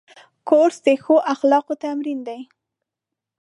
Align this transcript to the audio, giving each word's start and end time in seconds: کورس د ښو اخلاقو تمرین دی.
کورس 0.49 0.77
د 0.85 0.89
ښو 1.03 1.15
اخلاقو 1.33 1.73
تمرین 1.83 2.19
دی. 2.27 2.41